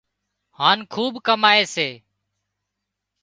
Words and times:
هانَ 0.59 0.77
خوٻ 0.93 1.13
ڪمائي 1.25 1.63
سي 1.73 1.89